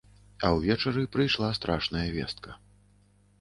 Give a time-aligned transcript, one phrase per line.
[0.47, 2.59] А ўвечары прыйшла страшная вестка.